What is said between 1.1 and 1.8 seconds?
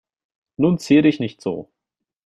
nicht so.